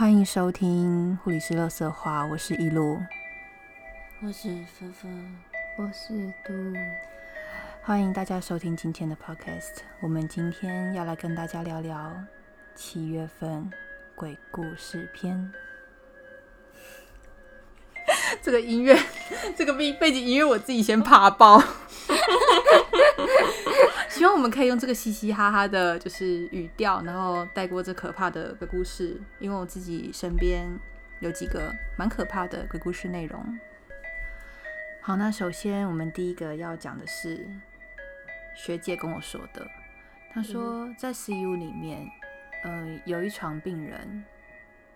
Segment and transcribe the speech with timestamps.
[0.00, 2.98] 欢迎收听护理师乐色话，我是一路，
[4.22, 5.36] 我是芬芬，
[5.76, 6.54] 我是杜。
[7.82, 9.82] 欢迎大家收听今天的 podcast。
[10.00, 12.16] 我们今天要来跟大家聊聊
[12.74, 13.70] 七月份
[14.14, 15.52] 鬼故事篇。
[18.40, 18.98] 这个音乐，
[19.54, 21.62] 这个背背景音乐，我自己先怕爆。
[24.20, 29.18] 希望我们可以用这个嘻嘻哈哈的，就是语调，然后带过这可怕的鬼故事。
[29.38, 30.68] 因为我自己身边
[31.20, 33.58] 有几个蛮可怕的鬼故事内容。
[35.00, 37.48] 好，那首先我们第一个要讲的是
[38.54, 39.66] 学姐跟我说的，
[40.34, 42.06] 她说在 CU 里面，
[42.64, 44.22] 呃，有一床病人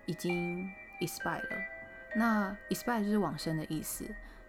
[0.05, 1.57] 已经 expire 了。
[2.15, 4.05] 那 expire 就是往生的意思。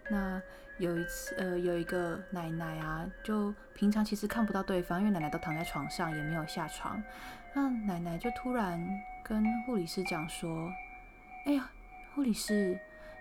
[0.08, 0.40] 那
[0.78, 7.02] 有一次，呃，有一个奶奶啊，就平常其实看不到对方，因为奶奶都躺在床上，也没有下床。
[7.54, 8.78] 那奶奶就突然
[9.24, 10.70] 跟护理师讲说
[11.46, 11.70] ：“哎呀，
[12.14, 12.78] 护理师，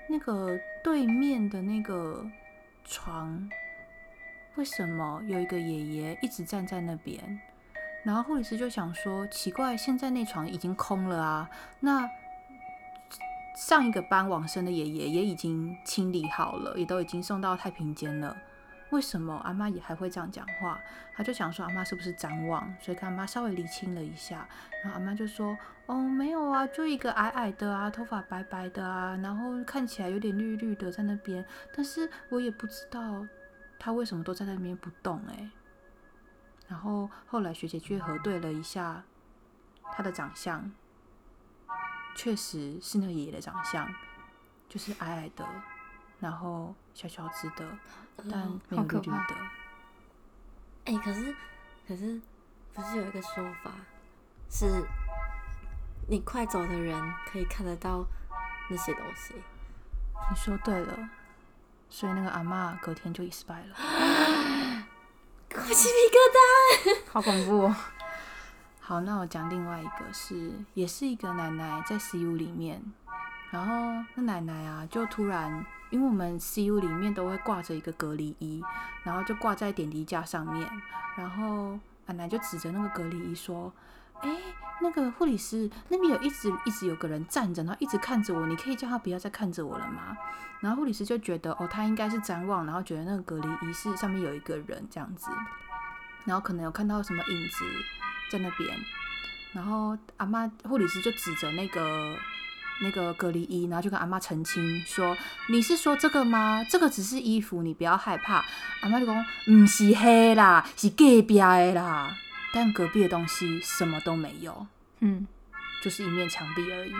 [0.09, 2.30] 那个对面的那个
[2.83, 3.49] 床，
[4.55, 7.39] 为什么有一个爷爷一直站在那边？”
[8.03, 11.49] 然后护理师就想说：“奇怪，现在那床已经空了啊，
[11.80, 12.08] 那……”
[13.56, 18.36] 上一个班往生的爷爷也已经清理好了，也都已经送到太平间了。
[18.92, 20.80] 为什么阿妈也还会这样讲话？
[21.16, 24.48] 他就想说阿妈是不是张望，所以跟阿妈稍微理清了一下。
[24.83, 31.44] 然后阿妈就说：“哦，没有啊，就一个矮矮的啊，头发白白的啊，然后看起来有点绿绿的在那边。
[31.76, 33.26] 但是我也不知道
[33.80, 35.50] 他为什么都在那边不动哎。”
[36.67, 39.03] 然后后来学姐去核对了一下
[39.94, 40.72] 他的长相。
[42.16, 43.94] 确实是那个爷爷的长相，
[44.69, 45.45] 就是矮矮的，
[46.19, 47.77] 然后小小只的，
[48.31, 49.35] 但没有绿绿的。
[50.86, 51.36] 哎，可是
[51.87, 52.20] 可是
[52.73, 53.71] 不是有一个说法，
[54.49, 54.83] 是
[56.08, 58.05] 你快走的人可以看得到
[58.70, 59.36] 那些东西。
[60.30, 61.09] 你说对了，
[61.89, 63.75] 所以那个阿妈隔天就已死败了。
[65.49, 67.73] 鸡皮疙瘩，好恐怖。
[68.88, 72.80] 好，那我讲另外一个，是也是一个奶奶在 CU 里面，
[73.50, 78.64] 然后那奶奶啊，就突然，因为我们 CU 里面都会挂着一个隔离衣，
[79.02, 80.70] 然后就挂在点滴架上面，
[81.18, 83.73] 然后奶奶就指着那个隔离衣说
[84.22, 84.38] ：“哎，
[84.80, 90.16] 那个护理师那边有一直一直有个人站着，然后一直看着我，你可以叫他不要再看着我了吗？”
[90.62, 95.32] 然后护理师就觉得哦，他应该是瞻望，然后觉得那个隔离衣是上面有一个人这样子，
[96.26, 97.66] 然后可能有看到什么影子。
[98.30, 98.77] 在那边，
[99.53, 102.17] 然后阿妈护理师就指着那个
[102.81, 105.17] 那个隔离衣，然后就跟阿妈澄清说
[105.49, 106.65] ：“你是说这个吗？
[106.69, 108.45] 这个只是衣服，你不要害怕。”
[108.81, 112.17] 阿妈就讲：“唔是黑啦，是隔壁的啦。”
[112.53, 114.65] 但隔壁的东西什么都没有，
[114.99, 115.27] 嗯，
[115.81, 116.93] 就是一面墙壁而已。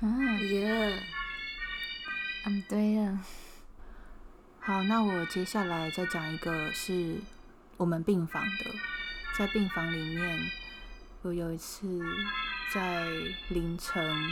[0.00, 1.02] 啊耶，
[2.44, 3.18] 嗯，对呀。
[4.58, 7.16] 好，那我接下来再讲一个是
[7.76, 8.70] 我们病房的。
[9.36, 10.50] 在病房里面，
[11.22, 11.86] 我有一次
[12.70, 13.06] 在
[13.48, 14.30] 凌晨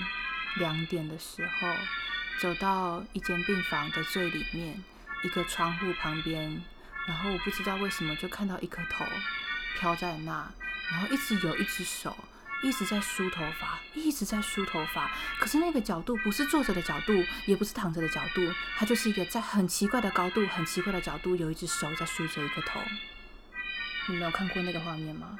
[0.56, 1.74] 两点的时候，
[2.38, 4.82] 走到一间病房的最里面
[5.24, 6.62] 一个窗户旁边，
[7.06, 9.06] 然后我不知道为什么就看到一颗头
[9.78, 10.52] 飘在那，
[10.90, 12.14] 然后一直有一只手
[12.62, 18.42] 一直在梳头发，一直在梳头发，可是那个角度不是坐着的角度，也不是躺着的角度，
[18.76, 22.82] 它就是一个在很奇怪的高度、很奇怪的角度，有一只手在梳着一个头。
[24.10, 25.36] 你没有看过那个画面吗？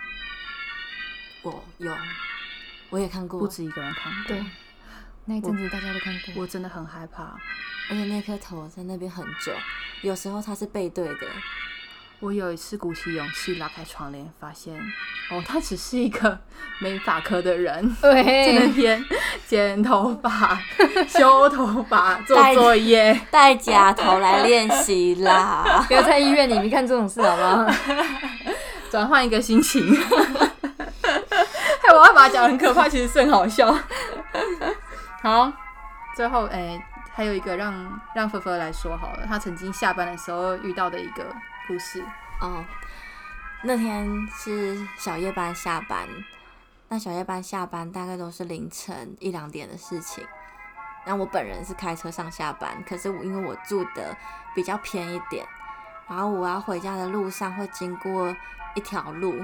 [1.43, 1.93] 我有，
[2.91, 4.29] 我也看过，不止一个人看过。
[4.29, 4.45] 对，
[5.25, 6.43] 那一阵子大家都看过。
[6.43, 7.37] 我真的很害怕，
[7.89, 9.53] 而且那颗头在那边很久，
[10.03, 11.27] 有时候它是背对的。
[12.21, 14.79] 我有一次鼓起勇气拉开窗帘，发现
[15.31, 16.39] 哦，他只是一个
[16.79, 19.03] 美发科的人， 对在那边
[19.47, 20.61] 剪头发、
[21.09, 25.83] 修头发、做作业、戴假头来练习啦。
[25.89, 27.75] 不要在医院里面看这种事好吗？
[28.91, 29.83] 转换一个心情。
[31.83, 33.73] 哎，我要把它讲很可怕，其实是很好笑。
[35.23, 35.53] 好，
[36.15, 36.79] 最后哎，
[37.15, 41.25] 还有一个让让菲菲来说好了，他曾经下班的时候遇到的一个。
[41.69, 42.05] 故事
[42.41, 42.65] 哦，
[43.63, 46.09] 那天是小夜班下班，
[46.89, 50.27] 那小夜班下班大概都是凌晨一两点的事情。
[51.05, 54.17] 那我本人是开车上下班，可是我因为我住的
[54.53, 55.47] 比较偏一点，
[56.09, 58.35] 然后我要回家的路上会经过
[58.75, 59.35] 一条路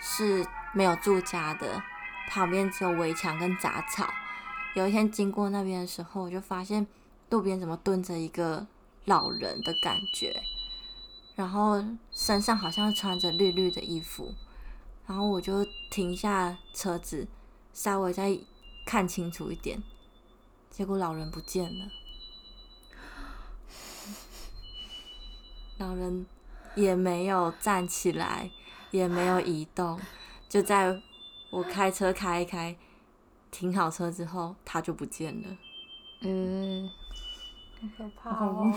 [0.00, 1.82] 是没有住家的，
[2.28, 4.12] 旁边只有围墙跟杂草。
[4.74, 6.86] 有一天经过那边的时候，我就发现
[7.30, 8.66] 路边怎么蹲着一个
[9.06, 10.42] 老人的感觉。
[11.34, 14.34] 然后身上好像穿着绿绿的衣服，
[15.06, 17.28] 然后我就停下车子，
[17.72, 18.36] 稍微再
[18.84, 19.80] 看清楚一点，
[20.68, 21.86] 结果老人不见了，
[25.78, 26.26] 老人
[26.74, 28.50] 也没有站起来，
[28.90, 30.00] 也没有移动，
[30.48, 31.00] 就在
[31.50, 32.76] 我开车开一开，
[33.50, 35.48] 停好车之后，他就不见了。
[36.20, 36.90] 嗯，
[37.80, 38.74] 很可怕好哦。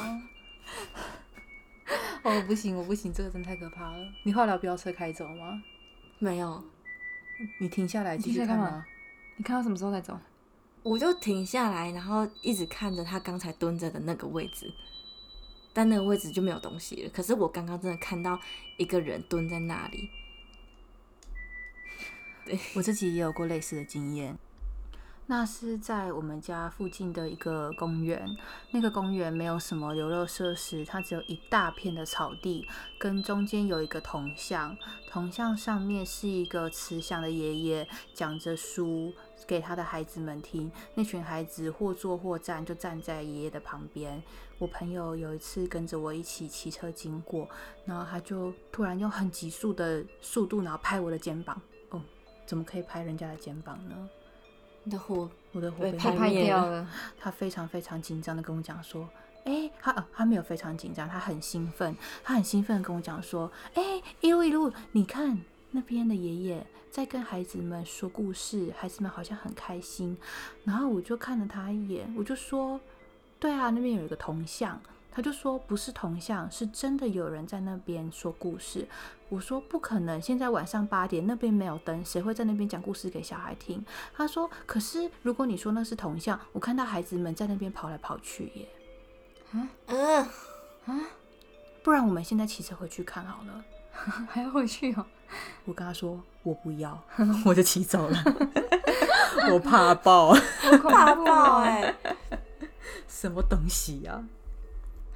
[2.24, 4.08] 哦，不行，我不行，这个真太可怕了。
[4.24, 5.62] 你后来飙车开走吗？
[6.20, 6.64] 没有，
[7.60, 8.86] 你停下来你继续看吗停下来干嘛？
[9.38, 10.20] 你看到什么时候才走？
[10.84, 14.72] 我就停下来，然后一直看着他刚才蹲着的那个位置，
[15.74, 17.10] 但那个位置就没有东西了。
[17.10, 18.40] 可是我刚刚真的看到
[18.78, 20.10] 一个人蹲在那里，
[22.46, 24.38] 对我自己也有过类似的经验。
[25.32, 28.28] 那是在我们家附近的一个公园，
[28.72, 32.68] 那个公园没有什么游乐设施，它只有一大片的草地，
[33.00, 34.76] 跟中间有一个铜像，
[35.10, 39.14] 铜像上面是一个慈祥的爷爷讲着书
[39.48, 44.22] 给他的孩子们听，那群孩子或坐或站，就站在爷爷的旁边。
[44.60, 47.48] 我朋友有一次跟着我一起骑车经过，
[47.86, 51.62] 然后他就突然用很急速的速度，然后拍我的肩膀。
[51.92, 52.02] 哦，
[52.46, 54.10] 怎么可以拍人家的肩膀呢？
[54.84, 56.88] 你的火我的火被被拍拍灭掉了。
[57.20, 59.08] 他非常非常紧张的跟我讲说，
[59.46, 65.40] 哎、他呃他没有非常紧张，他很兴奋，他很兴奋的跟我讲说，哎、一路一路，你看
[65.72, 70.18] 那边的爷爷在跟孩子们说故事，孩子们好像很开心。
[70.64, 72.80] 然后我就看了他一眼，我就说，
[73.40, 74.82] 对啊，那边有一个铜像。
[75.12, 78.88] 他就说不是铜像，是真的有人在那边说故事。
[79.30, 83.86] 我说不可能，现在晚上八点那边没有灯，谁会在那边讲故事给小孩听？
[84.14, 88.68] 他说，可是如果你说那是铜像，我看到孩子们在那边跑来跑去耶。
[89.88, 90.28] 嗯，
[91.84, 93.64] 不然我们现在骑车回去看好了。
[94.30, 95.06] 还要回去哦。
[95.66, 97.02] 我跟他说我不要，
[97.46, 98.24] 我就骑走了。
[99.52, 100.34] 我怕爆，
[100.90, 101.96] 怕爆哎、
[103.08, 104.24] 什么东西呀、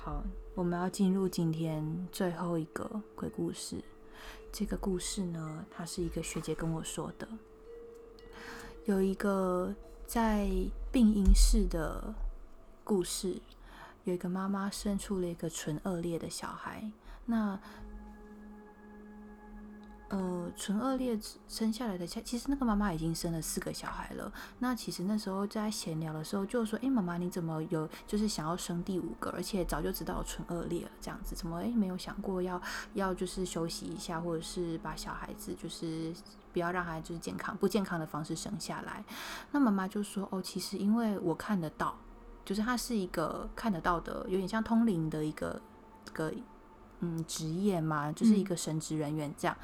[0.05, 0.23] 好，
[0.53, 3.83] 我们要进入今天最后一个鬼故事。
[4.51, 7.27] 这个故事呢，它是一个学姐跟我说的。
[8.85, 9.73] 有一个
[10.05, 10.47] 在
[10.91, 12.13] 病因室的
[12.83, 13.41] 故事，
[14.03, 16.91] 有一个妈妈生出了一个纯恶劣的小孩。
[17.25, 17.59] 那
[20.09, 24.31] 呃，纯恶劣生下来的小，其实那个妈妈已经生了四个小孩了。
[24.59, 29.31] 那其实那时候在闲聊的时候，就说：“哎，妈妈，你怎么有就是想要生第五个？
[29.31, 32.61] 而且早就知道纯恶劣了，这样子，怎么诶没有想过要
[32.93, 36.13] 要就是休息一下，或者是把小孩子就是
[36.53, 39.03] 不要让他就是健康不健康的方式生下来？”
[39.51, 41.97] 那妈妈就说：“哦，其实因为我看得到，
[42.45, 45.59] 就是他是一个看得到的，有点像通灵的一个
[46.13, 46.31] 个
[47.05, 49.55] 嗯职业嘛，就是一个神职人员这样。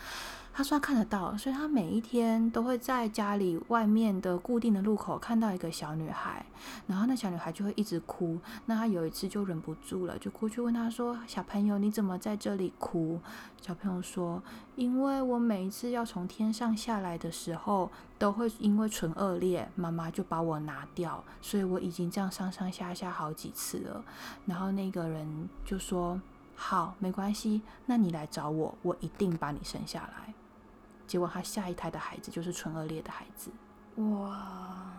[0.54, 6.46] 他说他看得到，所以他每一天都会在家里外面的固定的路口看到一个小女孩，
[6.88, 8.38] 然后那小女孩就会一直哭。
[8.66, 13.18] 那他有一次就忍不住了，就过去问他说：“小朋友，你怎么在这里哭？”
[13.62, 14.44] 小朋友说
[14.76, 17.90] ：“因为我每一次要从天上下来的时候，
[18.20, 24.04] 都会因为纯恶劣，妈妈就把我拿掉，所以我已经这样上上下下好几次了。”
[24.45, 26.19] 然后那个人就说
[26.63, 30.31] ：“好，没关系，那你来找我，我一定把你生下来。”
[31.07, 33.51] 结果他下一胎的孩子就是纯恶劣的孩子，
[33.95, 34.94] 哇，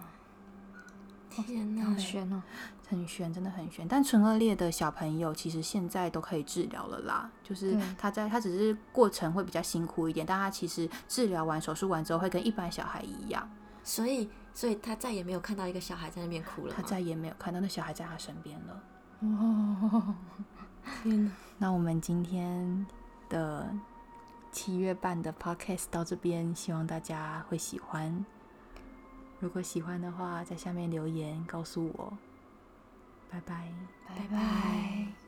[1.31, 1.97] 天哪好！
[1.97, 2.43] 悬哦。
[2.89, 3.89] 很悬，真的很悬。
[3.89, 13.49] 但纯恶劣的小朋友其实现在都可以治疗了啦，就是他在他只是过程会比较辛苦一点，但他其实治疗完手术完之后会跟一般小孩一样，
[13.83, 16.75] 所以，所以他再也没有看到一个小孩在那边哭了。
[16.77, 18.83] 他再也没有看到那小孩在他身边了。
[19.23, 20.15] 哇，
[21.03, 21.31] 天哪！
[21.59, 22.87] 那我们今天
[23.29, 23.73] 的
[24.51, 28.25] 七月半的 podcast 到这边，希望大家会喜欢。
[29.41, 32.13] 如果喜欢的话，在下面留言告诉我。
[33.31, 33.73] 拜拜。
[34.07, 35.22] 拜拜。